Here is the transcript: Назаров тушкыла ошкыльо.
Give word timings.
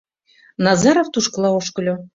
Назаров 0.65 1.07
тушкыла 1.13 1.49
ошкыльо. 1.59 1.95